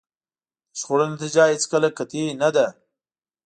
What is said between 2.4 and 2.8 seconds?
نه ده.